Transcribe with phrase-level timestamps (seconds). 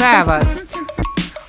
[0.00, 0.78] päevast!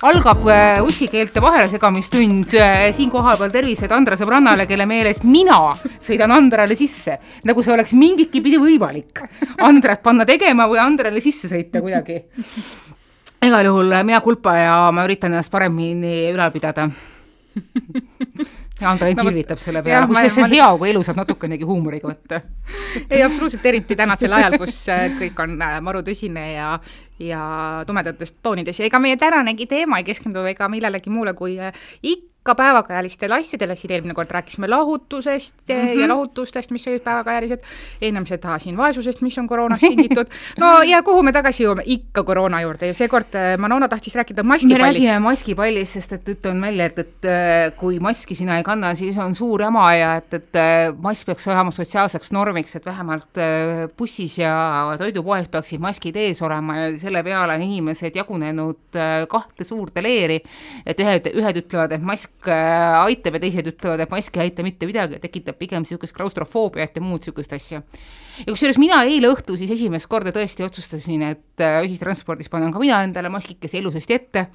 [0.02, 5.56] algab äh, ussikeelte vahelsegamistund äh, siin kohapeal tervised Andra sõbrannale, kelle meelest mina
[6.02, 7.14] sõidan Andrale sisse,
[7.48, 9.22] nagu see oleks mingitki pidi võimalik.
[9.62, 12.18] Andrat panna tegema või Andrale sisse sõita kuidagi.
[13.46, 16.90] igal juhul mea culpa ja ma üritan ennast paremini ülal pidada
[18.82, 22.10] ja Andra ainult irvitab selle peale, kusjuures see on hea, kui elu saab natukenegi huumoriga
[22.10, 22.40] võtta.
[23.12, 26.74] ei, absoluutselt, eriti tänasel ajal, kus äh, kõik on äh, maru tõsine ja
[27.22, 27.42] ja
[27.86, 31.70] tumedates toonides ja ega meie tänanegi teema ei keskendu ega millelegi muule kui äh,
[32.02, 36.00] ikka ka päevakajalistele asjadele, siin eelmine kord rääkisime lahutusest mm -hmm.
[36.00, 37.60] ja lahutustest, mis olid päevakajalised,
[38.02, 40.26] ennem seda siin vaesusest, mis on koroonast tingitud,
[40.58, 44.42] no ja kuhu me tagasi jõuame, ikka koroona juurde ja seekord äh, Manona tahtis rääkida
[44.42, 44.82] maskipallist.
[44.82, 48.94] me räägime maskipallist, sest et ütlen välja, et, et äh, kui maski sina ei kanna,
[48.94, 53.38] siis on suur jama ja et, et äh, mask peaks olema sotsiaalseks normiks, et vähemalt
[53.96, 60.02] bussis ja toidupoes peaksid maskid ees olema ja selle peale on inimesed jagunenud kahte suurde
[60.02, 60.42] leeri,
[60.86, 64.48] et ühed, ühed ütlevad, et mask mask äh, aitab ja teised ütlevad, et mask ei
[64.48, 67.82] aita mitte midagi, tekitab pigem niisugust klaustrofoobiat ja muud niisugust asja.
[68.38, 72.80] ja kusjuures mina eile õhtul siis esimest korda tõesti otsustasin, et äh, ühistranspordis panen ka
[72.82, 74.48] mina endale maskikese ilusasti ette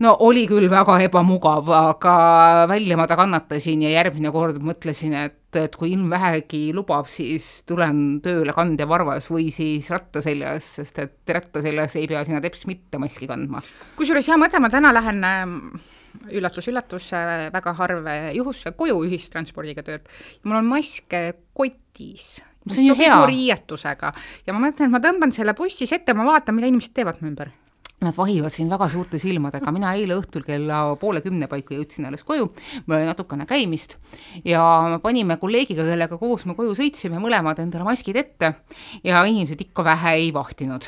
[0.00, 5.56] no oli küll väga ebamugav, aga välja ma ta kannatasin ja järgmine kord mõtlesin, et,
[5.56, 11.32] et kui ilm vähegi lubab, siis tulen tööle kandevarvas või siis ratta seljas, sest et
[11.32, 13.64] ratta seljas ei pea sinna teps mitte maski kandma.
[13.96, 15.60] kusjuures hea mõte, ma täna lähen ähm,
[16.30, 17.10] üllatus-üllatus,
[17.54, 20.08] väga harv juhus koju ühistranspordiga tööd.
[20.44, 21.14] mul on mask
[21.56, 23.20] kotis, see on ju hea.
[23.26, 24.12] riietusega.
[24.46, 27.30] Ja ma mõtlen, et ma tõmban selle bussis ette, ma vaatan, mida inimesed teevad mu
[27.32, 27.52] ümber.
[28.04, 32.26] Nad vahivad siin väga suurte silmadega, mina eile õhtul kella poole kümne paiku jõudsin alles
[32.28, 32.50] koju,
[32.84, 33.96] mul oli natukene käimist.
[34.44, 34.60] Ja
[34.92, 38.52] me panime kolleegiga, kellega koos me koju sõitsime, mõlemad endale maskid ette.
[39.00, 40.84] Ja inimesed ikka vähe ei vahtinud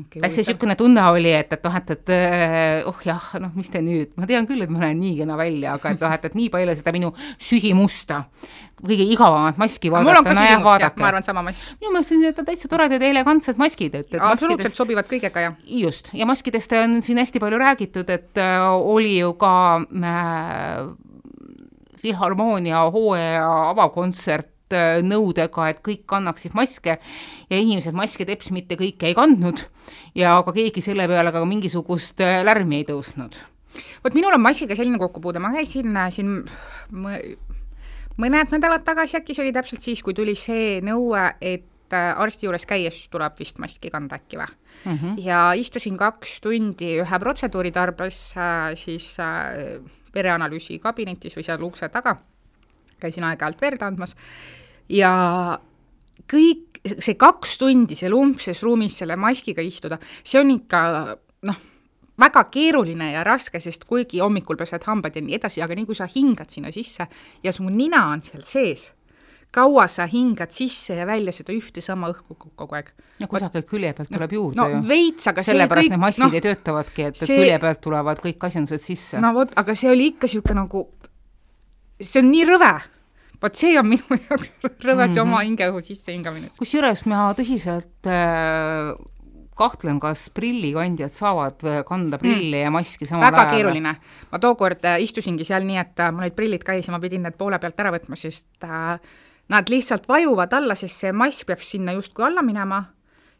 [0.00, 0.22] okay,.
[0.22, 3.82] hästi niisugune tunne oli, et, et noh, et, et äh, oh jah, noh, mis te
[3.84, 6.38] nüüd, ma tean küll, et ma näen nii kena välja, aga et noh, et, et
[6.38, 8.22] nii palju seda minu süsimusta,
[8.80, 10.34] kõige igavamat maski vaadata.
[10.34, 11.66] süsimust jah, ma arvan sama mask.
[11.82, 15.58] minu meelest on need täitsa toredad ja elegantsed maskid, et, et absoluutselt sobivad kõigega, jah.
[15.84, 20.88] just, ja maskidest on siin hästi palju räägitud, et äh, oli ju ka äh,
[22.04, 24.53] Filharmoonia hooaja avakontsert
[25.04, 26.98] nõudega, et kõik kannaksid maske
[27.50, 29.66] ja inimesed maske teps mitte kõike ei kandnud
[30.18, 33.38] ja ka keegi selle peale ka mingisugust äh, lärmi ei tõusnud.
[34.04, 36.42] vot minul on maskiga selline kokkupuude, ma käisin äh, siin
[38.16, 42.64] mõned nädalad tagasi äkki, see oli täpselt siis, kui tuli see nõue, et arsti juures
[42.66, 44.98] käies tuleb vist maski kanda äkki või mm.
[44.98, 45.18] -hmm.
[45.22, 49.80] ja istusin kaks tundi ühe protseduuri tarbes äh, siis äh,
[50.14, 52.16] vereanalüüsi kabinetis või seal ukse taga,
[53.00, 54.16] käisin aeg-ajalt verd andmas
[54.88, 55.12] ja
[56.30, 60.80] kõik, see kaks tundi seal umbses ruumis selle maskiga istuda, see on ikka
[61.48, 61.62] noh,
[62.20, 65.96] väga keeruline ja raske, sest kuigi hommikul pesed hambad ja nii edasi, aga nii kui
[65.98, 67.08] sa hingad sinna sisse
[67.42, 68.86] ja su nina on seal sees,
[69.54, 72.90] kaua sa hingad sisse ja välja seda ühte sama õhku kogu aeg.
[73.20, 74.80] no kusagil külje pealt tuleb no, juurde no, ju.
[74.88, 78.86] veits, aga sellepärast need maskid no, ei töötavadki, et see, külje pealt tulevad kõik asjandused
[78.86, 79.22] sisse.
[79.22, 80.86] no vot, aga see oli ikka niisugune nagu,
[82.00, 82.74] see on nii rõve
[83.42, 85.22] vot see on minu jaoks rõves mm -hmm.
[85.22, 86.52] oma hingeõhu sissehingamine.
[86.58, 88.94] kusjuures ma tõsiselt äh,
[89.58, 92.62] kahtlen, kas prillikandjad saavad äh, kanda prilli mm.
[92.64, 93.46] ja maski samal väga ajal.
[93.46, 93.94] väga keeruline.
[94.32, 97.24] ma tookord äh, istusingi seal nii, et äh, mul olid prillid käes ja ma pidin
[97.26, 98.48] need poole pealt ära võtma, sest
[99.52, 102.82] nad lihtsalt vajuvad alla, sest see mask peaks sinna justkui alla minema,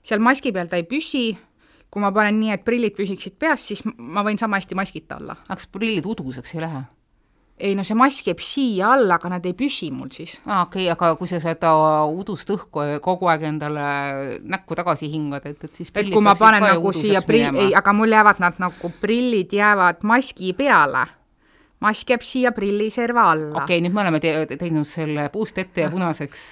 [0.05, 1.33] seal maski peal ta ei püsi,
[1.91, 5.39] kui ma panen nii, et prillid püsiksid peas, siis ma võin sama hästi maskita olla.
[5.49, 6.85] aga kas prillid uduseks ei lähe?
[7.59, 10.37] Ei no see mask jääb siia alla, aga nad ei püsi mul siis.
[10.47, 11.73] aa okei okay,, aga kui sa seda
[12.11, 16.65] udust õhku kogu aeg endale näkku tagasi hingad, et, et siis et kui ma panen
[16.67, 21.07] nagu siia prill, ei, aga mul jäävad nad nagu prillid jäävad maski peale
[21.85, 23.63] mask jääb siia prilliserva alla.
[23.63, 26.45] okei okay,, nüüd me oleme te teinud selle puust ette ja punaseks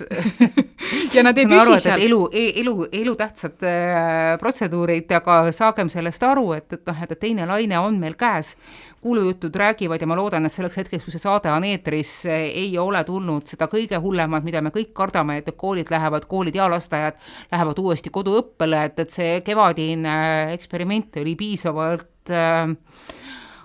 [1.17, 2.05] ja nad ei püsi seal.
[2.07, 7.49] elu, e-, elu, elutähtsad äh, protseduurid, aga saagem sellest aru, et, et noh, et teine
[7.49, 8.55] laine on meil käes
[9.03, 13.03] kuulujutud räägivad ja ma loodan, et selleks hetkeks, kui see saade on eetris, ei ole
[13.05, 17.19] tulnud seda kõige hullemat, mida me kõik kardame, et koolid lähevad, koolid ja lasteaiad
[17.51, 20.15] lähevad uuesti koduõppele, et, et see kevadine
[20.55, 22.71] eksperiment oli piisavalt äh,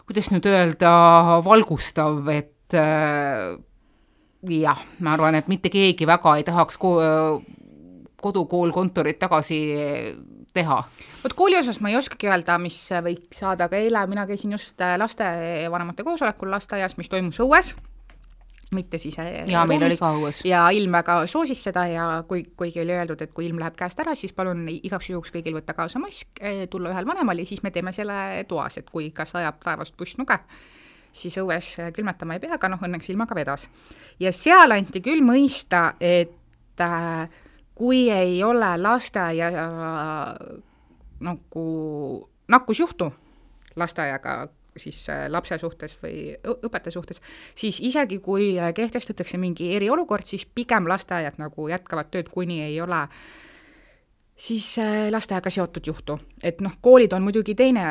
[0.07, 0.91] kuidas nüüd öelda,
[1.45, 3.57] valgustav, et äh,
[4.57, 6.97] jah, ma arvan, et mitte keegi väga ei tahaks ko
[8.21, 9.59] kodukool kontorit tagasi
[10.55, 10.79] teha
[11.23, 14.81] vot kooli osas ma ei oskagi öelda, mis võiks saada, aga eile mina käisin just
[14.81, 17.75] äh, lastevanemate koosolekul lasteaias, mis toimus õues
[18.71, 19.15] mitte siis
[19.47, 20.41] jaa, meil oli ka õues.
[20.47, 23.99] ja ilm väga soosis seda ja kui, kuigi oli öeldud, et kui ilm läheb käest
[24.03, 26.41] ära, siis palun igaks juhuks kõigil võtta kaasa mask,
[26.71, 30.39] tulla ühel vanemal ja siis me teeme selle toas, et kui ikka sajab taevast pussnuge,
[31.15, 33.69] siis õues külmetama ei pea, aga noh, õnneks ilmaga vedas.
[34.19, 37.39] ja seal anti küll mõista, et äh,
[37.77, 40.33] kui ei ole lasteaia äh,
[41.19, 43.11] nagu nakkusjuhtu
[43.75, 44.47] lasteaiaga
[44.77, 47.21] siis äh, lapse suhtes või õpetaja suhtes,
[47.55, 52.81] siis isegi kui äh, kehtestatakse mingi eriolukord, siis pigem lasteaiad nagu jätkavad tööd, kuni ei
[52.81, 53.07] ole
[54.37, 54.75] siis
[55.09, 56.19] lasteaiaga seotud juhtu.
[56.43, 57.87] et noh, koolid on muidugi teine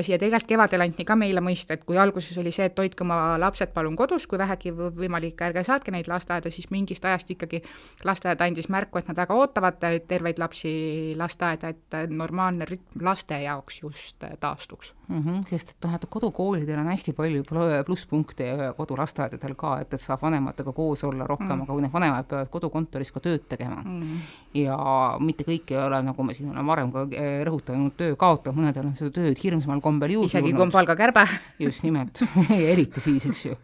[0.00, 3.04] asi ja tegelikult kevadel anti ka meile mõista, et kui alguses oli see, et hoidke
[3.04, 7.62] oma lapsed palun kodus, kui vähegi võimalik, ärge saatke neid lasteaeda, siis mingist ajast ikkagi
[8.06, 10.72] lasteaed andis märku, et nad väga ootavad terveid lapsi
[11.18, 15.22] lasteaeda, et normaalne rütm laste jaoks just taastuks mm.
[15.22, 17.44] -hmm, sest et noh, et kodukoolidel on hästi palju
[17.86, 21.62] plusspunkte ja kodulasteaedadel ka, et, et saab vanematega koos olla rohkem mm, -hmm.
[21.62, 24.18] aga kui need vanemad peavad kodukontoris ka tööd tegema mm -hmm.
[24.54, 24.78] ja
[25.20, 28.86] mitte kõik ei ole, nagu ma siin olen varem ka eh, rõhutanud, töö kaotanud, mõnedel
[28.86, 31.26] on seda tööd hirmsamal omal kombel juurde isegi kui on palgakärbe.
[31.66, 32.22] just nimelt
[32.72, 33.56] eriti siis, eks ju.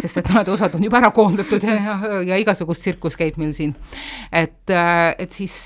[0.00, 3.54] sest et nad osad on juba ära koondatud ja, ja, ja igasugust tsirkust käib meil
[3.56, 3.74] siin.
[4.30, 5.56] et, äh, et siis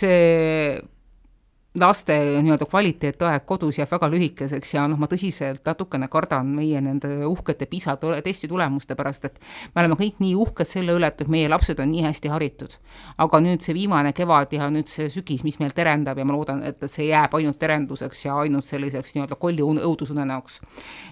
[1.75, 7.11] laste nii-öelda kvaliteetaeg kodus jääb väga lühikeseks ja noh, ma tõsiselt natukene kardan meie nende
[7.29, 9.37] uhkete PISA testi tulemuste pärast, et
[9.75, 12.79] me oleme kõik nii uhked selle üle, et meie lapsed on nii hästi haritud.
[13.19, 16.63] aga nüüd see viimane kevad ja nüüd see sügis, mis meil terendab ja ma loodan,
[16.65, 20.61] et see jääb ainult terenduseks ja ainult selliseks nii-öelda kolli õudusunenäoks.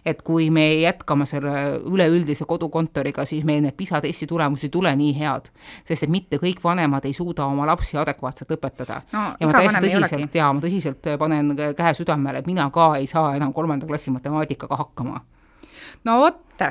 [0.04, 4.96] et kui me jätkame selle üleüldise kodukontoriga, siis meil need PISA testi tulemused ei tule
[4.96, 5.52] nii head,
[5.84, 9.28] sest et mitte kõik vanemad ei suuda oma lapsi adekvaatselt õpetada no,.
[9.40, 13.34] ja ma täiesti tõsiselt jaa, ma tõsiselt panen käe südamele, et mina ka ei saa
[13.36, 15.20] enam kolmanda klassi matemaatikaga hakkama.
[16.04, 16.64] no vot,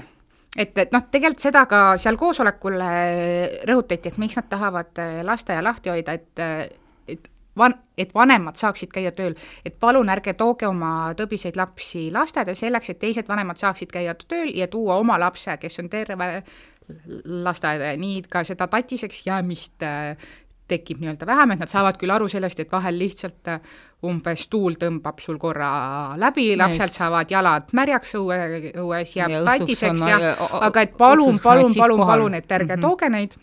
[0.58, 2.82] et, et noh, tegelikult seda ka seal koosolekul
[3.70, 6.46] rõhutati, et miks nad tahavad lasteaia lahti hoida, et
[7.06, 9.36] et van-, et vanemad saaksid käia tööl,
[9.66, 14.52] et palun ärge tooge oma tõbiseid lapsi lasteaeda selleks, et teised vanemad saaksid käia tööl
[14.56, 16.30] ja tuua oma lapse, kes on terve
[17.26, 19.84] lasteaeda ja nii ka seda tatiseks jäämist
[20.68, 23.74] tekib nii-öelda vähem, et nad saavad küll aru sellest, et vahel lihtsalt äh,
[24.06, 25.70] umbes tuul tõmbab sul korra
[26.22, 27.00] läbi, lapsed Just.
[27.02, 28.40] saavad jalad märjaks õue,
[28.82, 30.22] õues, jääb tatiseks ja,
[30.66, 32.88] aga et palun, palun, palun, palun, et ärge mm -hmm.
[32.88, 33.38] tooge neid,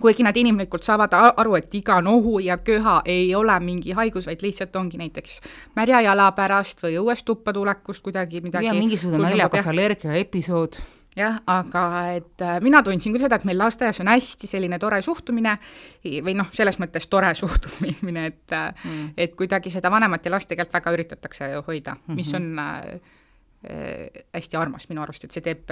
[0.00, 4.42] kuigi nad inimlikult saavad aru, et iga nohu ja köha ei ole mingi haigus, vaid
[4.42, 5.40] lihtsalt ongi näiteks
[5.76, 8.66] märja jala pärast või õuest tuppa tulekust kuidagi midagi.
[8.66, 10.78] ja mingisugune naljakas allergia episood
[11.16, 11.84] jah, aga
[12.16, 15.56] et äh, mina tundsin küll seda, et meil lasteaias on hästi selline tore suhtumine
[16.24, 19.10] või noh, selles mõttes tore suhtumine, et äh, mm.
[19.16, 22.16] et kuidagi seda vanemat ja last tegelikult väga üritatakse hoida mm, -hmm.
[22.16, 22.80] mis on äh,
[23.68, 25.70] äh, hästi armas minu arust, et see teeb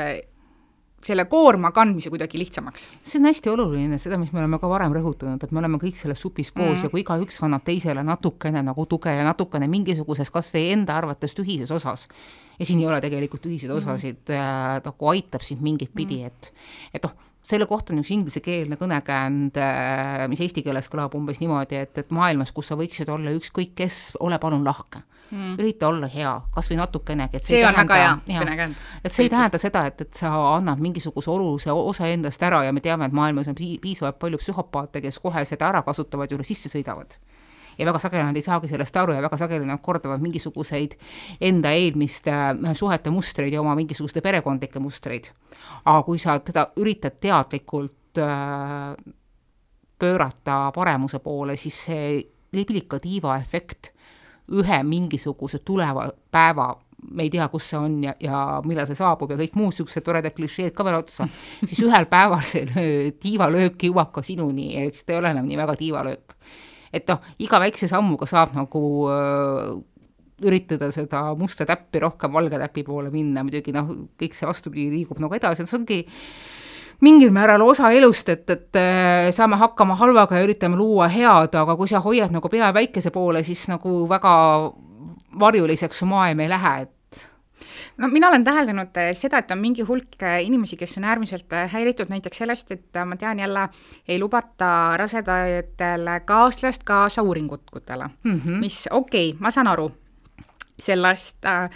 [1.04, 2.86] selle koorma kandmise kuidagi lihtsamaks.
[3.02, 5.96] see on hästi oluline, seda, mis me oleme ka varem rõhutanud, et me oleme kõik
[5.96, 6.84] selles supis koos mm.
[6.84, 11.34] ja kui igaüks annab teisele natukene nagu tuge ja natukene mingisuguses kas või enda arvates
[11.36, 12.06] tühises osas,
[12.60, 13.80] ja siin ei ole tegelikult ühiseid mhm.
[13.80, 16.26] osasid mm, nagu aitab sind mingit pidi, mhm.
[16.32, 16.52] et,
[16.94, 21.78] et noh, selle kohta on üks inglisekeelne kõnekäänd, äh, mis eesti keeles kõlab umbes niimoodi,
[21.80, 25.04] et, et maailmas, kus sa võiksid olla ükskõik kes, ole palun lahke.
[25.30, 25.60] Mm..
[25.62, 28.80] ürita olla hea, kas või natukenegi, et see, see on väga hea kõnekäänd.
[29.04, 32.72] et see ei tähenda seda, et, et sa annad mingisuguse olulise osa endast ära ja
[32.74, 36.72] me teame, et maailmas on piisavalt palju psühhopaate, kes kohe seda ära kasutavad, juurde sisse
[36.72, 37.14] sõidavad
[37.80, 40.96] ja väga sageli nad ei saagi sellest aru ja väga sageli nad kordavad mingisuguseid
[41.40, 45.30] enda eelmiste äh, suhete mustreid ja oma mingisuguste perekondlikke mustreid.
[45.84, 48.94] aga kui sa teda üritad teadlikult äh,
[49.98, 52.20] pöörata paremuse poole, siis see
[52.52, 53.92] liblika tiiva efekt
[54.50, 56.72] ühe mingisuguse tuleva päeva
[57.10, 60.04] me ei tea, kus see on ja, ja millal see saabub ja kõik muud niisugused
[60.04, 61.26] toredad klišeed ka veel otsa,
[61.64, 62.66] siis ühel päeval see
[63.22, 66.36] tiivalöök jõuab ka sinuni siis ta ei ole enam nii väga tiivalöök
[66.92, 69.74] et noh, iga väikse sammuga saab nagu äh,
[70.46, 75.20] üritada seda musta täppi rohkem valge täpi poole minna, muidugi noh, kõik see vastupidi liigub
[75.22, 76.00] nagu edasi, et see ongi
[77.04, 81.76] mingil määral osa elust, et, et äh, saame hakkama halvaga ja üritame luua head, aga
[81.76, 84.32] kui sa hoiad nagu pea päikese poole, siis nagu väga
[85.40, 86.94] varjuliseks su maailm ei lähe, et
[87.96, 91.52] no mina olen täheldanud eh, seda, et on mingi hulk eh, inimesi, kes on äärmiselt
[91.52, 93.68] eh, häiritud näiteks sellest, et ma tean jälle,
[94.08, 98.60] ei lubata rasedatele kaaslast kaasa uuringutele mm, -hmm.
[98.60, 99.90] mis okei okay,, ma saan aru
[100.80, 101.70] sellest äh,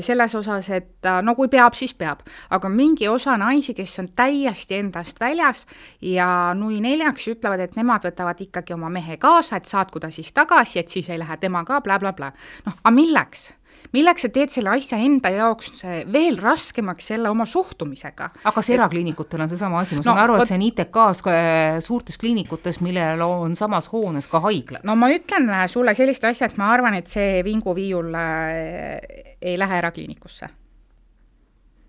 [0.00, 4.78] selles osas, et no kui peab, siis peab, aga mingi osa naisi, kes on täiesti
[4.78, 5.66] endast väljas
[6.00, 10.32] ja nui neljaks ütlevad, et nemad võtavad ikkagi oma mehe kaasa, et saatku ta siis
[10.32, 12.32] tagasi, et siis ei lähe tema ka bla,, blablabla.
[12.66, 13.50] noh, aga milleks?
[13.94, 18.30] Milleks sa teed selle asja enda jaoks veel raskemaks jälle oma suhtumisega?
[18.42, 21.78] aga kas erakliinikutel on seesama asi, ma saan no, aru, et see on ITK-s äh,
[21.84, 24.84] suurtes kliinikutes, millel on samas hoones ka haiglad.
[24.86, 29.82] no ma ütlen äh, sulle sellist asja, et ma arvan, et see vinguviiul ei lähe
[29.82, 30.52] erakliinikusse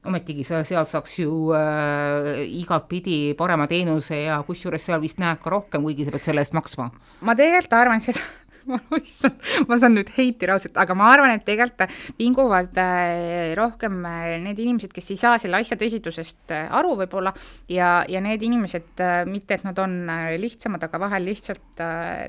[0.07, 5.51] ometigi sa seal saaks ju äh, igatpidi parema teenuse ja kusjuures seal vist näeb ka
[5.53, 6.89] rohkem, kuigi sa pead selle eest maksma.
[7.21, 8.23] ma tegelikult arvan seda
[9.01, 11.87] issand, ma saan nüüd heiti raudselt, aga ma arvan, et tegelikult
[12.19, 17.33] vinguvad äh, rohkem äh, need inimesed, kes ei saa selle asja tõsidusest äh, aru võib-olla
[17.71, 19.99] ja, ja need inimesed, mitte et nad on
[20.37, 21.83] lihtsamad, aga vahel lihtsalt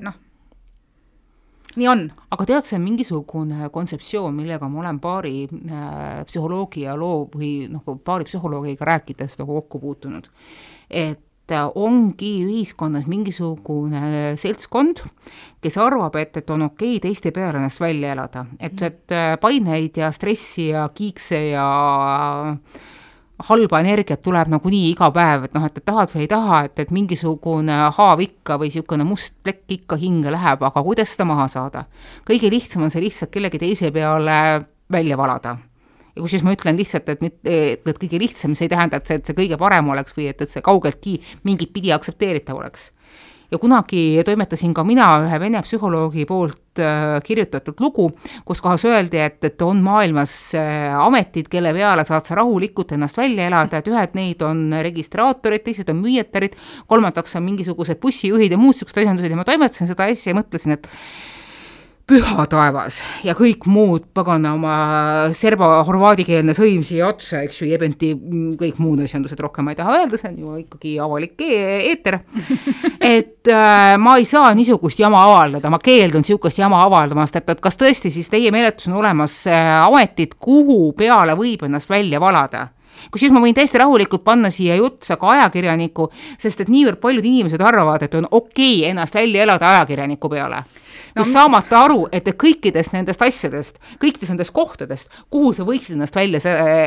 [0.05, 0.17] noh,
[1.77, 2.03] nii on.
[2.33, 7.69] aga tead, see on mingisugune kontseptsioon, millega ma olen paari äh, psühholoogi ja loo või
[7.71, 10.29] noh, paari psühholoogiga rääkides nagu kokku puutunud.
[10.89, 15.03] et et ongi ühiskonnas mingisugune seltskond,
[15.61, 18.85] kes arvab, et, et on okei okay teiste peale ennast välja elada, et, mhm.
[18.85, 21.67] et äh, paineid ja stressi ja kiikse ja
[23.49, 26.91] halba energiat tuleb nagunii iga päev, et noh, et tahad või ei taha, et, et
[26.95, 31.85] mingisugune haav ikka või niisugune must plekk ikka hinge läheb, aga kuidas seda maha saada?
[32.27, 34.37] kõige lihtsam on see lihtsalt kellegi teise peale
[34.91, 35.57] välja valada
[36.19, 39.19] ja kusjuures ma ütlen lihtsalt, et mitte, et kõige lihtsam, see ei tähenda, et see,
[39.21, 42.91] et see kõige parem oleks või et, et see kaugeltki mingit pidi aktsepteeritav oleks.
[43.49, 48.09] ja kunagi toimetasin ka mina ühe vene psühholoogi poolt äh, kirjutatud lugu,
[48.45, 53.17] kus kohas öeldi, et, et on maailmas äh, ametid, kelle peale saad sa rahulikult ennast
[53.17, 56.59] välja elada, et ühed neid on registraatorid, teised on müüjatarid,
[56.91, 60.93] kolmandaks on mingisugused bussijuhid ja muud niisugused asjandused ja ma toimetasin seda ja mõtlesin, et
[62.09, 64.75] püha taevas ja kõik muud pagana oma
[65.35, 68.11] serba-horvaadikeelne sõim siia otsa, eks ju, jebenti
[68.59, 71.59] kõik muud asjandused, rohkem ma ei taha öelda, see on ju ikkagi avalik e
[71.91, 72.19] eeter.
[73.15, 77.63] et äh, ma ei saa niisugust jama avaldada, ma keeldun niisugust jama avaldamast, et, et
[77.63, 82.69] kas tõesti siis teie meeletus on olemas äh, ametid, kuhu peale võib ennast välja valada
[83.13, 86.09] kusjuures ma võin täiesti rahulikult panna siia jutsa ka ajakirjaniku,
[86.41, 90.65] sest et niivõrd paljud inimesed arvavad, et on okei okay ennast välja elada ajakirjaniku peale
[91.15, 96.15] no, just saamata aru, et kõikidest nendest asjadest, kõikidest nendest kohtadest, kuhu sa võiksid ennast
[96.15, 96.41] välja,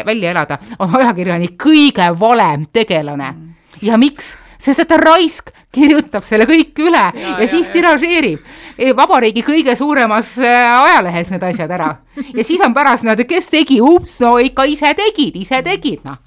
[0.07, 3.33] välja elada, on ajakirjanik kõige valem tegelane.
[3.33, 3.76] Mm..
[3.83, 4.37] ja miks?
[4.62, 8.45] sest et ta raisk kirjutab selle kõik üle ja, ja siis tiražeerib.
[8.79, 11.97] E, vabariigi kõige suuremas äh, ajalehes need asjad ära.
[12.14, 16.21] ja siis on pärast nad, kes tegi, ups, no ikka ise tegid, ise tegid, noh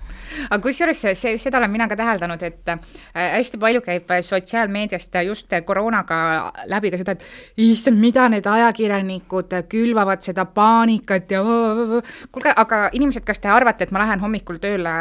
[0.50, 2.80] aga kusjuures see, seda olen mina ka täheldanud, et äh,
[3.16, 6.20] hästi palju käib sotsiaalmeediast just koroonaga
[6.72, 13.26] läbi ka seda, et issand, mida need ajakirjanikud külvavad seda paanikat ja kuulge, aga inimesed,
[13.28, 14.96] kas te arvate, et ma lähen hommikul tööle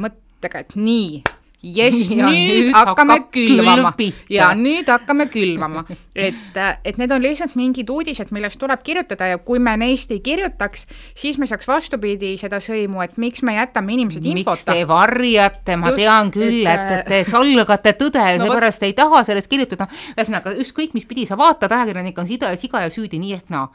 [0.00, 1.29] mõttega, et nii
[1.62, 3.92] jess, nüüd hakkame külvama
[4.32, 5.84] ja nüüd hakkame külvama.
[6.14, 10.22] et, et need on lihtsalt mingid uudised, millest tuleb kirjutada ja kui me neist ei
[10.24, 10.86] kirjutaks,
[11.18, 14.56] siis me saaks vastupidi seda sõimu, et miks me jätame inimesed infota.
[14.56, 18.88] miks te varjate, ma Just, tean küll, et, et te salgate tõde ja no, seepärast
[18.88, 19.88] ei taha sellest kirjutada.
[20.16, 23.68] ühesõnaga, ükskõik mis pidi sa vaatad, ajakirjanik on sida, siga ja süüdi nii ehk naa.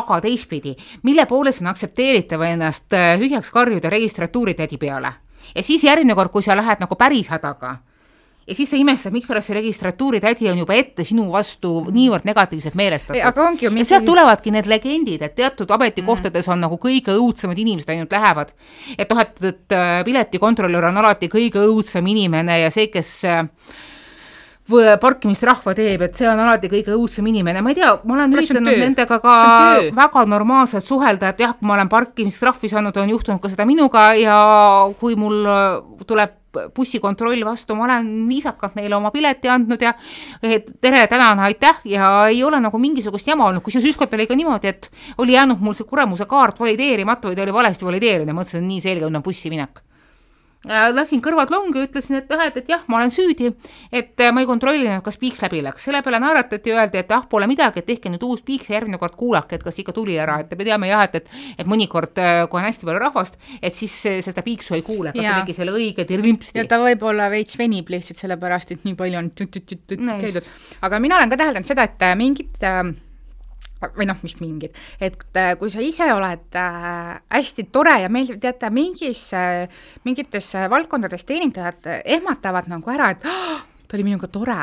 [0.00, 0.76] aga teistpidi,
[1.08, 5.16] mille poolest on aktsepteeritav ennast äh, tühjaks karjuda registratuuri tädi peale
[5.54, 7.78] ja siis järgmine kord, kui sa lähed nagu päris hädaga
[8.50, 12.74] ja siis sa imestad, mikspärast see registratuuri tädi on juba ette sinu vastu niivõrd negatiivselt
[12.78, 13.20] meelestatud.
[13.70, 13.84] mingi...
[13.84, 18.52] ja sealt tulevadki need legendid, et teatud ametikohtades on nagu kõige õudsemad inimesed ainult lähevad.
[18.96, 23.44] et noh, et, et äh, piletikontrolör on alati kõige õudsem inimene ja see, kes äh,
[25.02, 28.80] parkimistrahva teeb, et see on alati kõige õudsem inimene, ma ei tea, ma olen üritanud
[28.80, 29.36] nendega ka
[29.96, 34.10] väga normaalselt suhelda, et jah, kui ma olen parkimistrahvi saanud, on juhtunud ka seda minuga
[34.18, 34.36] ja
[35.00, 36.38] kui mul äh, tuleb
[36.74, 39.92] bussikontroll vastu, ma olen viisakalt neile oma pileti andnud ja
[40.42, 41.78] et tere, tänan, aitäh!
[41.84, 44.90] Ja ei ole nagu mingisugust jama olnud, kusjuures ükskord oli ka niimoodi, et
[45.22, 48.82] oli jäänud mul see kuramuse kaart valideerimata või ta oli valesti valideerinud ja mõtlesin, nii
[48.82, 49.84] selge on bussi minek
[50.68, 53.48] lasin kõrvad longi, ütlesin, et jah, et, et jah, ma olen süüdi,
[53.92, 57.24] et äh, ma ei kontrollinud, kas piiks läbi läks, selle peale naeratati öeldi, et ah,
[57.30, 60.18] pole midagi, et tehke nüüd uus piiks ja järgmine kord kuulake, et kas ikka tuli
[60.20, 63.40] ära, et me teame jah, et, et, et mõnikord, äh, kui on hästi palju rahvast,
[63.62, 66.58] et siis seda piiksu ei kuule, kas ta tegi selle õige tirvimpsti.
[66.60, 70.50] ja ta võib-olla veits venib lihtsalt sellepärast, et nii palju on käidud,
[70.84, 72.84] aga mina olen ka täheldanud seda, et mingid äh,
[73.96, 78.40] või noh, mis mingid, et äh, kui sa ise oled äh, hästi tore ja meeldib,
[78.42, 84.60] teate, mingis äh,, mingites valdkondades teenindajad ehmatavad nagu ära, et oh, ta oli minuga tore.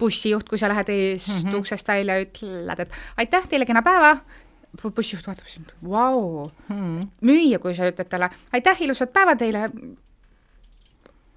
[0.00, 1.56] bussijuht, kui sa lähed eest mm -hmm.
[1.58, 4.16] uksest välja, ütled, et aitäh teile, kena päeva,
[4.96, 6.50] bussijuht vaatab sind, vau.
[6.68, 7.08] Mhm.
[7.20, 9.70] müüja, kui sa ütled talle aitäh, ilusat päeva teile,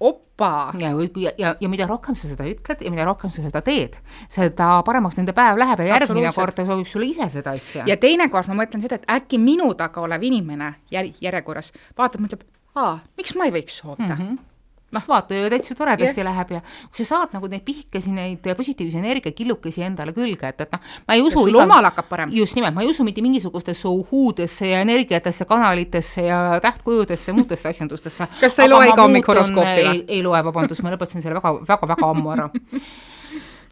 [0.00, 0.72] opa.
[0.78, 3.98] ja, ja, ja, ja mida rohkem sa seda ütled ja mida rohkem sa seda teed,
[4.32, 7.84] seda paremaks nende päev läheb ja järgmine kord ta soovib sulle ise seda asja.
[7.86, 12.42] ja teinekord ma mõtlen seda, et äkki minu taga olev inimene jär-, järjekorras vaatab, mõtleb,
[12.74, 14.26] aa, miks ma ei võiks soovida mm.
[14.26, 14.53] -hmm
[14.94, 16.30] noh, vaata ju täitsa toredasti yeah.
[16.30, 20.76] läheb ja kui sa saad nagu neid pisikesi, neid positiivse energiakillukesi endale külge, et, et
[20.76, 21.38] noh, ma ei usu.
[21.38, 21.64] sul igal...
[21.66, 22.34] omal hakkab parem.
[22.34, 28.28] just nimelt, ma ei usu mitte mingisugustesse uhhuudesse ja energiatesse, kanalitesse ja tähtkujudesse, muudesse asjandustesse.
[28.40, 30.04] kas sa ei loe iga hommik horoskoopi või?
[30.08, 32.48] ei loe, vabandust, ma lõpetasin selle väga, väga, väga ammu ära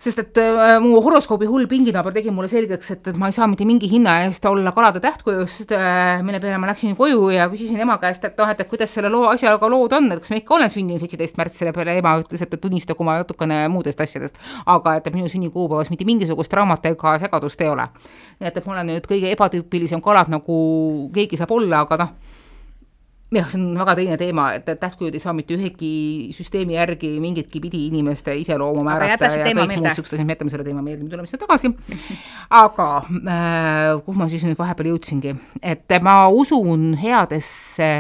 [0.03, 3.47] sest et äh, mu horoskoobi hull pinginaaber tegi mulle selgeks, et, et ma ei saa
[3.51, 7.79] mitte mingi hinna eest olla kalade tähtkujust äh,, mille peale ma läksin koju ja küsisin
[7.85, 10.41] ema käest, et noh, et, et kuidas selle loo, asjaga lood on, et kas ma
[10.41, 14.43] ikka olen sündinud seitseteist märts, selle peale ema ütles, et tunnistagu ma natukene muudest asjadest,
[14.67, 17.87] aga et, et minu sünnikuupäevas mitte mingisugust draamat ega segadust ei ole.
[18.41, 20.59] nii et, et ma olen nüüd kõige ebatüüpilisem kalad, nagu
[21.15, 22.41] keegi saab olla, aga noh
[23.33, 25.93] jah, see on väga teine teema, et, tähtkujud ei saa mitte ühegi
[26.37, 30.67] süsteemi järgi mingitki pidi inimeste iseloomu määrata ja kõik muud niisugused asjad, me jätame selle
[30.69, 31.73] teema meelde, me tuleme sinna tagasi.
[32.63, 37.93] aga äh, kuhu ma siis nüüd vahepeal jõudsingi, et ma usun headesse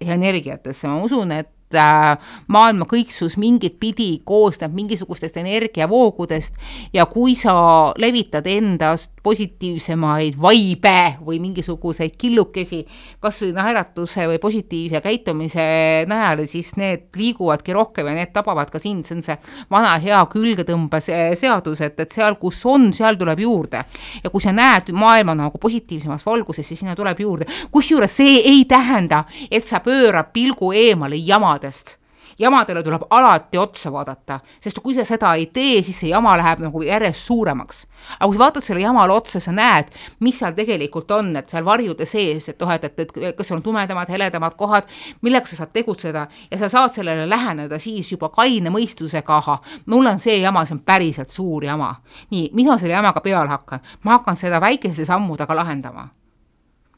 [0.00, 2.12] energiatesse, ma usun, et Äh,
[2.46, 6.54] maailma kõiksus mingit pidi koosneb mingisugustest energiavoogudest
[6.94, 12.82] ja kui sa levitad endast positiivsemaid vaibe või mingisuguseid killukesi,
[13.22, 15.66] kas või naeratuse või positiivse käitumise
[16.10, 19.38] najal, siis need liiguvadki rohkem ja need tabavad ka sind, see on see
[19.72, 23.84] vana hea külgetõmbeseadus, et, et seal, kus on, seal tuleb juurde.
[24.22, 28.64] ja kui sa näed maailma nagu positiivsemas valguses, siis sinna tuleb juurde, kusjuures see ei
[28.68, 31.96] tähenda, et sa pöörad pilgu eemale jama jamadest.
[32.38, 36.62] Jamadele tuleb alati otsa vaadata, sest kui sa seda ei tee, siis see jama läheb
[36.64, 37.86] nagu järjest suuremaks.
[38.18, 41.64] aga kui sa vaatad selle jamale otsa, sa näed, mis seal tegelikult on, et seal
[41.64, 44.90] varjude sees, et noh, et, et, et kas seal on tumedamad, heledamad kohad,
[45.22, 50.06] millega sa saad tegutseda ja sa saad sellele läheneda siis juba kaine mõistusega, ahah, mul
[50.06, 51.94] on see jama, see on päriselt suur jama.
[52.30, 53.80] nii, mis ma selle jamaga peale hakkan?
[54.04, 56.08] ma hakkan seda väikeste sammudega lahendama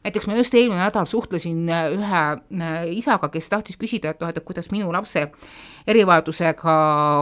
[0.09, 2.23] näiteks ma just eelmine nädal suhtlesin äh, ühe
[2.65, 5.27] äh, isaga, kes tahtis küsida, et noh, et kuidas minu lapse
[5.89, 6.77] erivajadusega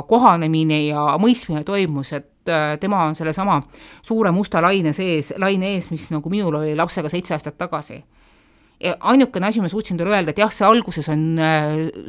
[0.09, 3.61] kohanemine ja mõistmine toimus, et äh, tema on sellesama
[4.07, 8.05] suure musta laine sees, laine ees, mis nagu minul oli lapsega seitse aastat tagasi.
[8.81, 11.23] ja ainukene asi, ma suutsin talle öelda, et jah, see alguses on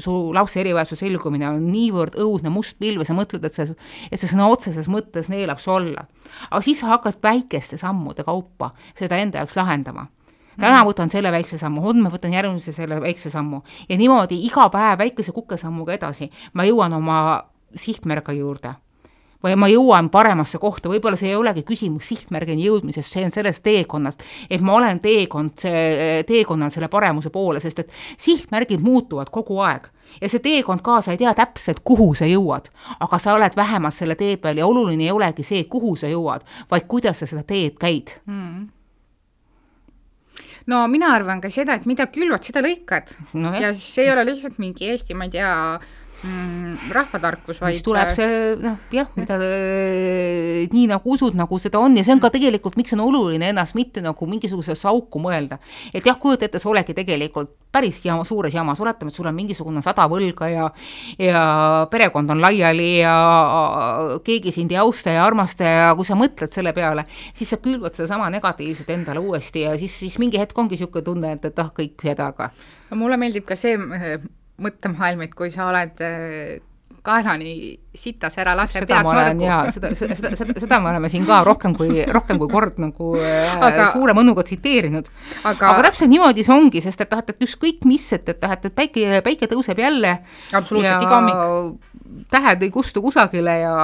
[0.04, 3.72] su lapse erivajaduse selgumine on niivõrd õudne must pilv ja sa mõtled, et see,
[4.12, 6.04] et see sõna otseses mõttes neelab su alla.
[6.50, 10.10] aga siis sa hakkad väikeste sammude kaupa seda enda jaoks lahendama
[10.62, 13.62] täna võtan selle väikse sammu, homme võtan järgmise selle väikse sammu.
[13.90, 17.22] Ja niimoodi iga päev väikese kukesammuga edasi ma jõuan oma
[17.76, 18.76] sihtmärga juurde.
[19.44, 23.62] Või ma jõuan paremasse kohta, võib-olla see ei olegi küsimus sihtmärgini jõudmisest, see on sellest
[23.64, 29.60] teekonnast, et ma olen teekond, see teekonnal selle paremuse poole, sest et sihtmärgid muutuvad kogu
[29.62, 29.92] aeg.
[30.24, 33.96] Ja see teekond ka, sa ei tea täpselt, kuhu sa jõuad, aga sa oled vähemalt
[33.96, 37.46] selle tee peal ja oluline ei olegi see, kuhu sa jõuad, vaid kuidas sa seda
[37.46, 38.18] teed käid.
[38.26, 38.77] Mm
[40.72, 43.54] no mina arvan ka seda, et mida külvad, seda lõikad no,.
[43.56, 45.52] ja siis see ei ole lihtsalt mingi Eesti, ma ei tea,
[46.24, 47.80] mm, rahvatarkus, vaid.
[47.86, 52.24] tuleb see noh, jah, mida äh, nii nagu usud, nagu seda on ja see on
[52.24, 55.60] ka tegelikult, miks on oluline ennast mitte nagu mingisugusesse auku mõelda.
[55.94, 59.36] et jah, kujuta ette, sa oledki tegelikult päris jama, suures jamas, oletame, et sul on
[59.36, 60.70] mingisugune sada võlga ja
[61.22, 61.42] ja
[61.92, 63.14] perekond on laiali ja
[64.26, 67.98] keegi sind ei austa ja armasta ja kui sa mõtled selle peale, siis sa külvad
[67.98, 71.70] sedasama negatiivset endale uuesti ja siis, siis mingi hetk ongi niisugune tunne, et, et ah,
[71.74, 72.52] kõik hädaga.
[72.96, 73.78] mulle meeldib ka see
[74.64, 76.58] mõttemaailm, et kui sa oled äh,
[77.08, 79.46] kaelani sitas, ära lase pead mõrgu.
[79.46, 82.82] jaa, seda, seda, seda, seda, seda me oleme siin ka rohkem kui, rohkem kui kord
[82.84, 85.08] nagu äh, aga, suure mõnuga tsiteerinud.
[85.48, 88.56] aga, aga täpselt niimoodi see ongi, sest et noh, et ükskõik mis, et, et noh,
[88.58, 90.18] et, et päike, päike tõuseb jälle.
[90.52, 91.80] absoluutselt, iga hommik.
[92.34, 93.78] tähed ei kustu kusagile ja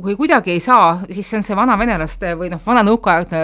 [0.00, 3.40] kui kuidagi ei saa, siis see on see vana venelaste või noh, vana nõukaaegne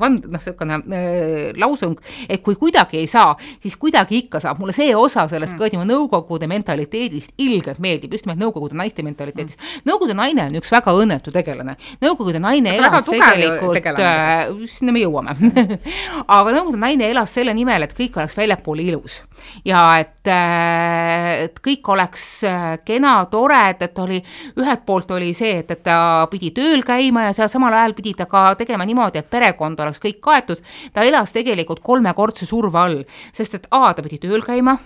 [0.00, 4.60] vand-, noh, niisugune äh, lausung, et kui kuidagi ei saa, siis kuidagi ikka saab.
[4.60, 5.60] mulle see osa sellest mm.
[5.60, 9.84] kõrgema nõukogude mentaliteedist ilgelt meeldib, just nimelt nõukogude naiste mentaliteedist mm..
[9.90, 11.76] nõukogude naine on üks väga õnnetu tegelane.
[12.02, 15.36] nõukogude naine Aga elas tegelikult, äh, sinna me jõuame
[16.38, 19.20] aga nõukogude naine elas selle nimel, et kõik oleks väljapoole ilus
[19.64, 24.20] ja et, äh, et kõik oleks äh, kena, tore, et, et oli,
[24.60, 28.14] ühelt poolt oli see, et, et ta pidi tööl käima ja seal samal ajal pidi
[28.18, 30.62] ta ka tegema niimoodi, et perekond oleks kõik kaetud,
[30.94, 33.02] ta elas tegelikult kolmekordse surve all,
[33.36, 34.78] sest et A, ta pidi tööl käima,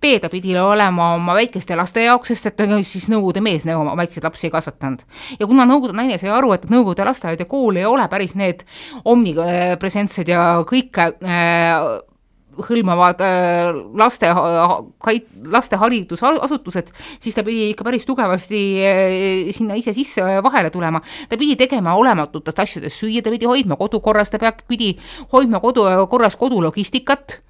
[0.00, 3.96] B ta pidi olema oma väikeste laste jaoks, sest et siis Nõukogude mees nagu oma
[3.98, 5.04] väikseid lapsi ei kasvatanud.
[5.38, 8.64] ja kuna Nõukogude naine sai aru, et Nõukogude lasteaed ja kool ei ole päris need
[9.04, 11.12] omnipresentsed ja kõik äh,
[12.68, 14.30] hõlmavad äh, laste,
[15.52, 21.00] laste haridusasutused, siis ta pidi ikka päris tugevasti äh, sinna ise sisse vahele tulema.
[21.28, 24.94] ta pidi tegema olematutest asjadest süüa, ta pidi hoidma kodu korras, ta pidi
[25.32, 27.40] hoidma kodu korras kodulogistikat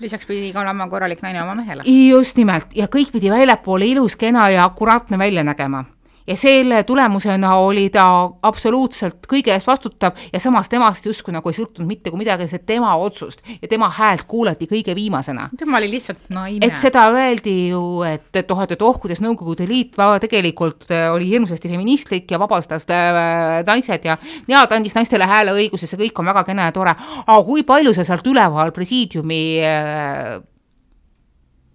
[0.00, 1.82] lisaks pidi ka olema korralik naine oma mehele.
[1.86, 5.84] just nimelt ja kõik pidi väljapoole ilus, kena ja akuraatne välja nägema
[6.26, 8.04] ja selle tulemusena oli ta
[8.42, 12.62] absoluutselt kõige eest vastutav ja samas temast justkui nagu ei sõltunud mitte kui midagi, see
[12.64, 15.48] tema otsust ja tema häält kuulati kõige viimasena.
[15.58, 16.64] tema oli lihtsalt naine.
[16.66, 21.28] et seda öeldi ju, et, et oh, et oh, kuidas Nõukogude Liit tegelikult äh, oli
[21.28, 24.16] hirmsasti feministlik ja vabastas äh, naised ja
[24.48, 27.94] ja ta andis naistele hääleõiguse, see kõik on väga kena ja tore, aga kui palju
[27.94, 30.40] sa sealt üleval presiidiumi äh,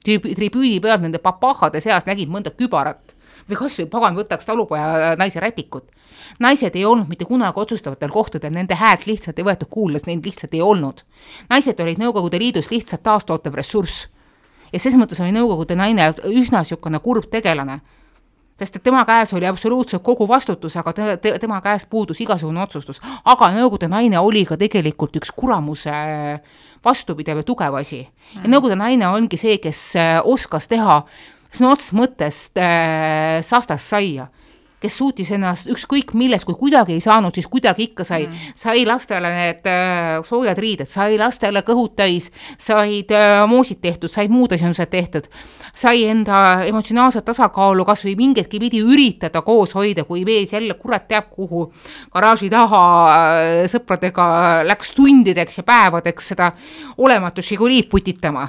[0.03, 3.18] tribüüni peal nende papahade seas nägid mõnda kübarat
[3.49, 5.91] või kas või pagan, võtaks talupoja naise rätikut.
[6.39, 10.53] naised ei olnud mitte kunagi otsustavatel kohtadel, nende häält lihtsalt ei võetud kuulda, neid lihtsalt
[10.53, 11.03] ei olnud.
[11.49, 14.07] naised olid Nõukogude Liidus lihtsalt taastootev ressurss.
[14.73, 17.81] ja ses mõttes oli Nõukogude naine üsna niisugune kurb tegelane
[18.59, 22.61] sest et tema käes oli absoluutselt kogu vastutus, aga te, te, tema käest puudus igasugune
[22.63, 22.99] otsustus.
[23.25, 25.93] aga Nõukogude naine oli ka tegelikult üks kuramuse
[26.85, 28.05] vastupidav ja tugev asi.
[28.35, 29.81] ja Nõukogude naine ongi see, kes
[30.23, 31.01] oskas teha
[31.53, 34.27] sõna otseses mõttes äh, sastast saia
[34.79, 38.25] kes suutis ennast ükskõik milles, kui kuidagi ei saanud, siis kuidagi ikka sai.
[38.27, 38.51] Mm..
[38.55, 44.31] sai lastele need äh, soojad riided, sai lastele kõhud täis, said äh, moosid tehtud, said
[44.31, 45.27] muud asjandused tehtud,
[45.75, 51.09] sai enda emotsionaalset tasakaalu kas või mingetki pidi üritada koos hoida, kui vees jälle kurat
[51.11, 51.67] teab kuhu
[52.15, 54.29] garaaži taha äh, sõpradega
[54.67, 56.53] läks tundideks ja päevadeks seda
[56.97, 58.47] olematut Žigulit putitama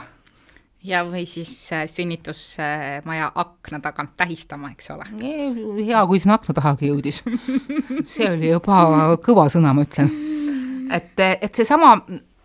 [0.85, 5.09] ja, või siis äh, sünnitusmaja akna tagant tähistama, eks ole.
[5.21, 7.23] hea, kui sinna akna tahagi jõudis.
[8.12, 10.11] see oli juba kõva sõna, ma ütlen.
[10.93, 11.97] et, et seesama,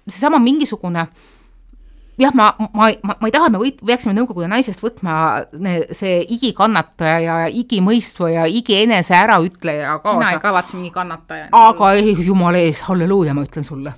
[0.08, 1.35] seesama mingisugune äh,
[2.18, 5.16] jah, ma, ma, ma, ma ei taha, me võit-, peaksime Nõukogude naisest võtma
[5.96, 10.20] see igikannataja ja igimõistva ja igienese äraütleja kaasa.
[10.20, 11.50] mina ei kavatse mingi kannataja.
[11.52, 13.94] aga ei, jumala ees, halleluuja, ma ütlen sulle.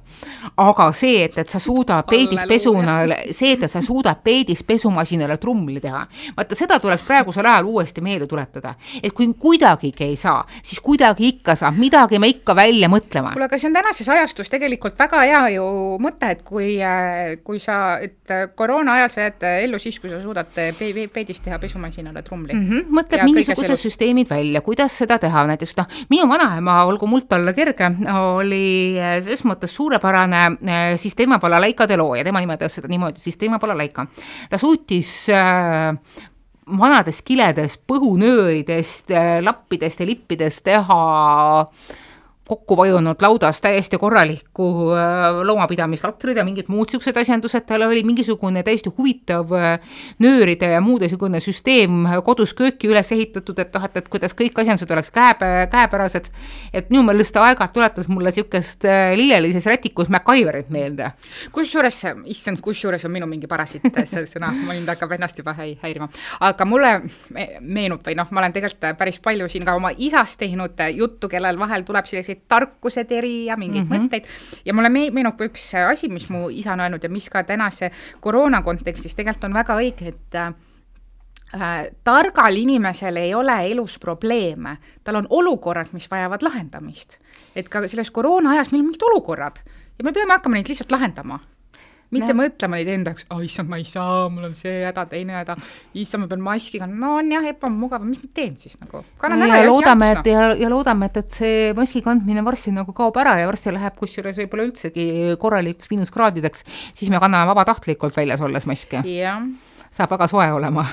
[0.57, 6.01] aga see, et, et sa suudad peedispesunale, see, et, et sa suudad peedispesumasinale trumli teha,
[6.37, 8.73] vaata seda tuleks praegusel ajal uuesti meelde tuletada.
[9.03, 13.35] et kui kuidagigi ei saa, siis kuidagi ikka saab, midagi me ikka välja mõtlema.
[13.37, 15.69] kuule, aga see on tänases ajastus tegelikult väga hea ju
[16.01, 16.73] mõte, et kui,
[17.45, 17.77] kui sa
[18.07, 21.43] et äh, koroona ajal sa jääd äh, ellu siis, kui sa suudad äh, pe peedist
[21.45, 22.69] teha pesumasinale trumli mm.
[22.69, 22.93] -hmm.
[22.99, 27.91] mõtled mingisugused süsteemid välja, kuidas seda teha, näiteks noh, minu vanaema, olgu muld talle kerge,
[28.37, 34.07] oli selles mõttes suurepärane siis tema balalaikade looja, tema nimetas seda niimoodi, siis tema balalaika.
[34.49, 35.93] ta suutis äh,
[36.79, 41.03] vanadest kiledest, põhunööridest, lappidest ja lippidest teha
[41.61, 41.95] äh,
[42.47, 48.63] kokku vajunud laudas täiesti korralikku äh, loomapidamislatrid ja mingid muud niisugused asjandused, tal oli mingisugune
[48.63, 49.79] täiesti huvitav äh,
[50.23, 54.61] nööride ja muu niisugune süsteem kodus kööki üles ehitatud, et noh, et, et kuidas kõik
[54.63, 55.35] asjandused oleks käe,
[55.71, 56.29] käepärased,
[56.73, 61.11] et minu meelest ta aeg-ajalt tuletas mulle niisugust äh, lillelises rätikus MacGyverit meelde.
[61.51, 61.99] kusjuures,
[62.31, 66.07] issand, kusjuures on minu mingi parasiit see sõna, mind hakkab ennast juba häi-, häirima,
[66.47, 66.95] aga mulle
[67.59, 71.59] meenub või noh, ma olen tegelikult päris palju siin ka oma isast teinud juttu, kellel
[71.59, 74.07] vahel tuleb selliseid mingeid tarkuseteri ja mingeid mm -hmm.
[74.07, 74.25] mõtteid.
[74.65, 78.61] ja mulle meenub üks asi, mis mu isa on öelnud ja mis ka tänase koroona
[78.61, 80.53] kontekstis tegelikult on väga õige, et äh,
[82.03, 87.17] targal inimesel ei ole elus probleeme, tal on olukorrad, mis vajavad lahendamist.
[87.55, 89.59] et ka selles koroona ajas meil on mingid olukorrad
[89.97, 91.39] ja me peame hakkama neid lihtsalt lahendama
[92.15, 92.39] mitte no.
[92.39, 95.57] mõtlema neid enda jaoks, oh issand, ma ei saa, mul on see häda, teine häda,
[95.99, 99.03] issand, ma pean maski kandma, no on jah, ebamugav, mis ma teen siis nagu.
[99.23, 103.37] ja loodame, et ja, ja loodame, et, et see maski kandmine varsti nagu kaob ära
[103.41, 105.07] ja varsti läheb kusjuures võib-olla üldsegi
[105.41, 106.63] korralikuks miinuskraadideks,
[106.95, 109.03] siis me kanname vabatahtlikult väljas olles maske.
[109.97, 110.83] saab väga soe olema.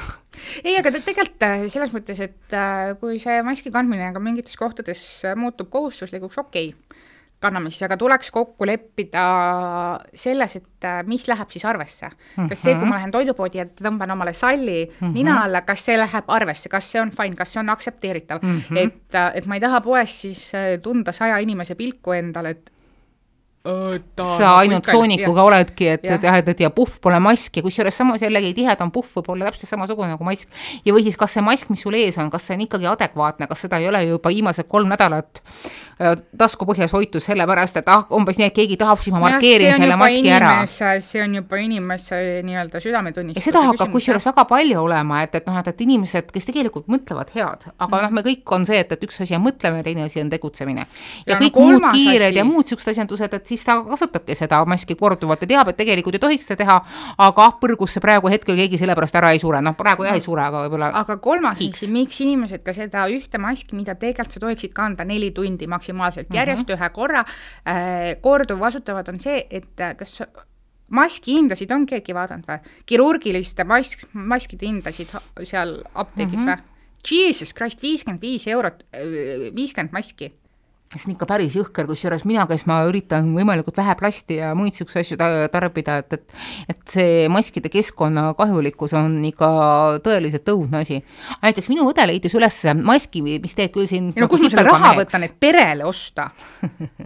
[0.64, 5.00] Ei, aga tegelikult äh, selles mõttes, et äh, kui see maski kandmine ka mingites kohtades
[5.38, 6.72] muutub kohustuslikuks, okei.
[6.74, 7.02] okay
[7.44, 9.24] kanname siis, aga tuleks kokku leppida
[10.14, 14.12] selles, et äh, mis läheb siis arvesse kas see, kui ma lähen toidupoodi ja tõmban
[14.14, 15.14] omale salli mm -hmm.
[15.14, 18.60] nina alla, kas see läheb arvesse, kas see on fine, kas see on aktsepteeritav mm,
[18.60, 18.78] -hmm.
[18.78, 22.70] et, äh, et ma ei taha poes siis äh, tunda saja inimese pilku endale, et
[23.64, 25.44] sa ainult soonikuga ja.
[25.44, 28.90] oledki, et, et jah, et, et ja puhv pole mask ja kusjuures samas jällegi tihedam
[28.92, 30.50] puhv võib olla täpselt samasugune nagu mask.
[30.84, 33.48] ja või siis, kas see mask, mis sul ees on, kas see on ikkagi adekvaatne,
[33.48, 35.40] kas seda ei ole juba viimased kolm nädalat
[36.38, 39.96] taskupõhjas hoitud sellepärast, et ah, umbes nii, et keegi tahab, siis ma markeerin ja, selle
[39.98, 40.40] maski inimese,
[40.88, 41.02] ära.
[41.04, 45.58] see on juba inimese nii-öelda südametunnistuse seda hakkab kusjuures väga palju olema, et, et noh,
[45.60, 48.00] et, et inimesed, kes tegelikult mõtlevad head, aga mm.
[48.08, 50.86] noh, me kõik on see, et, et üks asi on mõtlemine, teine asi on tegutsemine.
[51.22, 52.40] ja, ja kõik no, muud kiired asi.
[52.40, 56.18] ja muud niisugused asjandused, et siis ta kasutabki seda maski korduvalt ja teab, et tegelikult
[56.18, 56.78] ei tohiks seda teha,
[57.26, 60.24] aga ah, põrgusse praegu hetkel keegi selle pärast ära ei sure, noh, praegu jah ei
[60.24, 61.62] sure, aga võib-olla aga kolmas,
[61.94, 66.40] miks, inimesed ka seda ühte maski, mida tegelikult sa tohiksid kanda neli tundi maksimaalselt mhm.
[66.40, 66.82] järjest uh -huh.
[66.82, 70.20] ühe korra äh,, korduvkasutavad, on see, et äh, kas
[70.90, 72.76] maski hindasid on keegi vaadanud või?
[72.86, 75.10] kirurgiliste mask, maskide hindasid
[75.42, 76.62] seal apteegis mm -hmm.
[76.62, 76.70] või?
[77.04, 78.84] Jesus Christ, viiskümmend viis eurot,
[79.54, 80.32] viiskümmend maski
[81.02, 84.72] see on ikka päris jõhker, kusjuures mina, kes ma üritan võimalikult vähe plasti ja muid
[84.72, 86.34] niisuguseid asju ta tarbida, et, et
[86.70, 89.48] et see maskide keskkonnakahjulikkus on ikka
[90.04, 91.00] tõeliselt õudne asi.
[91.42, 94.66] näiteks minu õde leidis üles maski, mis teeb küll siin no nagu kust ma selle
[94.68, 95.00] raha meheks.
[95.02, 96.28] võtan, et perele osta?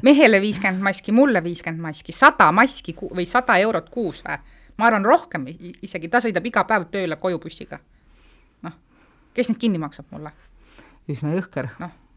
[0.06, 4.40] mehele viiskümmend maski, mulle viiskümmend maski, sada maski või sada eurot kuus või?
[4.78, 5.46] ma arvan, rohkem
[5.82, 7.80] isegi, ta sõidab iga päev tööle koju bussiga.
[8.66, 8.76] noh,
[9.34, 10.34] kes need kinni maksab mulle?
[11.08, 11.72] üsna jõhker.
[11.80, 12.07] noh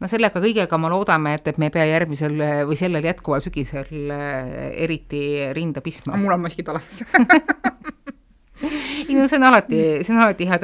[0.00, 4.12] no sellega kõigega me loodame, et, et me ei pea järgmisel või sellel jätkuval sügisel
[4.12, 4.56] äh,
[4.86, 5.22] eriti
[5.56, 6.18] rinda pistma.
[6.20, 7.02] mul on maskid olemas
[9.08, 10.58] ei no see on alati, see on alati hea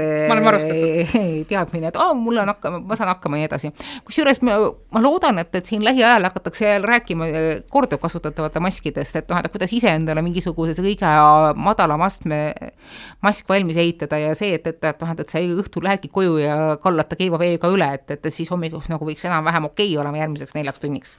[1.50, 3.72] teadmine, et aa, mul on hakkama, ma saan hakkama ja nii edasi.
[4.06, 4.56] kusjuures ma,
[4.94, 9.52] ma loodan, et, et siin lähiajal hakatakse jälle rääkima äh, korduvkasutatavate maskidest, et noh, et
[9.52, 11.12] kuidas iseendale mingisuguse kõige
[11.56, 12.40] madalama astme
[13.22, 16.38] mask valmis ehitada ja see, et, et, et noh, et, et sa õhtul lähedki koju
[16.42, 20.22] ja kallata keiva veega üle, et, et siis hommikuks nagu võiks enam-vähem okei okay olema
[20.22, 21.16] järgmiseks neljaks tunniks.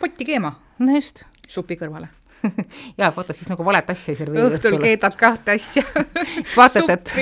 [0.00, 0.56] potti keema.
[0.78, 1.24] no just.
[1.48, 2.15] supi kõrvale
[2.98, 5.84] ja vaata siis nagu valet asja ei serveeri õhtul keedad kahte asja.
[6.24, 7.12] Siis vaatad, et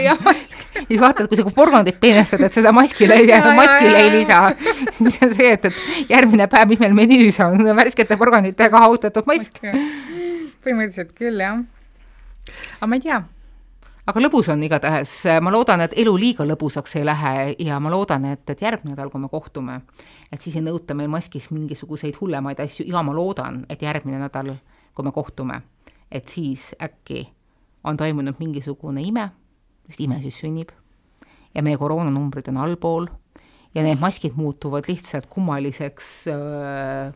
[0.89, 3.19] siis vaatad, kui sa porgandit peenestad, et seda maskile,
[3.57, 4.41] maskile ei lisa.
[5.05, 9.63] mis on see, et, et järgmine päev, mis meil menüüs on, värskete porganditega hautatud mask.
[10.65, 11.63] põhimõtteliselt küll, jah.
[12.81, 13.23] aga ma ei tea.
[14.05, 18.27] Aga lõbus on igatahes, ma loodan, et elu liiga lõbusaks ei lähe ja ma loodan,
[18.35, 19.79] et, et järgmine nädal, kui me kohtume,
[20.29, 22.85] et siis ei nõuta meil maskis mingisuguseid hullemaid asju.
[22.91, 24.53] Ja ma loodan, et järgmine nädal
[24.95, 25.61] kui me kohtume,
[26.11, 27.27] et siis äkki
[27.85, 29.29] on toimunud mingisugune ime,
[29.89, 30.71] sest ime siis sünnib,
[31.55, 33.11] ja meie koroonanumbrid on allpool
[33.75, 37.15] ja need maskid muutuvad lihtsalt kummaliseks äh,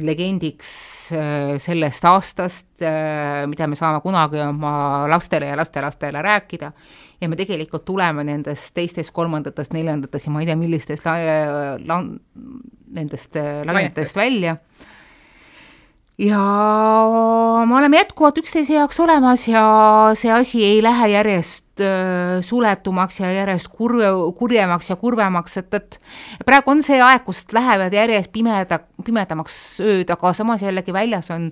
[0.00, 0.70] legendiks
[1.12, 4.72] äh, sellest aastast äh,, mida me saame kunagi oma
[5.10, 6.72] lastele ja lastelastele rääkida.
[7.20, 12.04] Ja me tegelikult tuleme nendest teistest, kolmandatest, neljandatest ja ma ei tea, millistest la-, la-,
[12.96, 14.56] nendest lainetest välja
[16.20, 19.64] ja me oleme jätkuvalt üksteise jaoks olemas ja
[20.14, 25.98] see asi ei lähe järjest äh, suletumaks ja järjest kurve, kurjemaks ja kurvemaks, et, et
[26.46, 31.50] praegu on see aeg, kust lähevad järjest pimeda, pimedamaks ööd, aga samas jällegi väljas on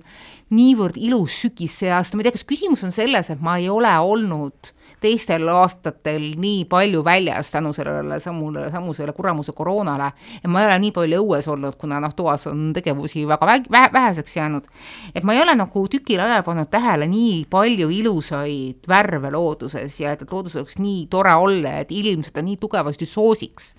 [0.55, 3.69] niivõrd ilus sügis see aasta, ma ei tea, kas küsimus on selles, et ma ei
[3.69, 10.11] ole olnud teistel aastatel nii palju väljas tänu sellele samule, samusele kuramuse koroonale
[10.43, 13.83] ja ma ei ole nii palju õues olnud, kuna noh, toas on tegevusi väga vä
[13.93, 14.67] väheseks jäänud.
[15.15, 20.15] et ma ei ole nagu tükil ajal pannud tähele nii palju ilusaid värve looduses ja
[20.19, 23.73] et, et loodus oleks nii tore olla ja et ilm seda nii tugevasti soosiks.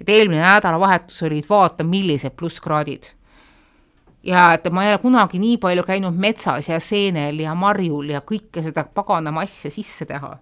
[0.00, 3.12] et eelmine nädalavahetus olid vaata millised plusskraadid
[4.24, 8.24] ja et ma ei ole kunagi nii palju käinud metsas ja seenel ja marjul ja
[8.24, 10.34] kõike seda paganama asja sisse teha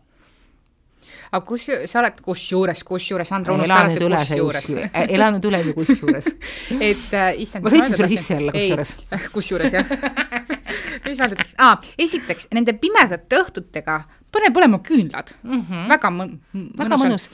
[1.32, 4.68] aga kus, sa oled kusjuures, kusjuures, Andra, unusta ära see kusjuures.
[5.16, 6.28] elanud üle ju kusjuures
[6.90, 7.64] et äh, issand.
[7.64, 8.96] ma sõitsin sulle sisse jälle kusjuures.
[9.36, 9.94] kusjuures jah
[11.04, 15.88] mis ma ütleks ah,, esiteks nende pimedate õhtutega pane põlema küünlad mm, -hmm.
[15.92, 16.38] väga mõn-.
[16.78, 17.28] väga mõnus.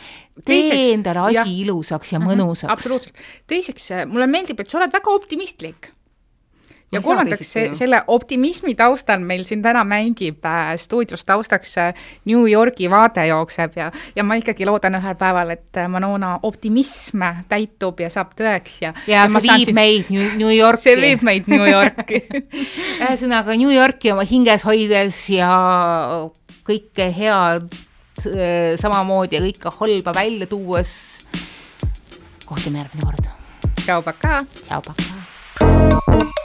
[0.44, 2.72] tee endale asi ja, ilusaks ja mhm, mõnusaks.
[2.72, 3.14] absoluutselt.
[3.46, 5.92] teiseks, mulle meeldib, et sa oled väga optimistlik
[6.92, 12.90] ja kolmandaks, selle optimismi taustal meil siin täna mängib äh, stuudios taustaks äh, New Yorgi
[12.90, 18.11] vaade jookseb ja, ja ma ikkagi loodan ühel päeval, et äh, Manona optimism täitub ja
[18.12, 18.94] saab tõeks ja.
[19.07, 19.77] ja, ja see viib siin...
[19.77, 20.85] meid New, New Yorki.
[20.87, 22.22] see viib meid New Yorki
[23.03, 25.53] ühesõnaga New Yorki oma hinges hoides ja
[26.68, 27.68] kõike head
[28.24, 30.96] äh, samamoodi ja kõike halba välja tuues.
[32.48, 33.31] kohtume järgmine kord.
[33.85, 34.42] tšau, pakaa.
[34.64, 36.37] tšau, pakaa.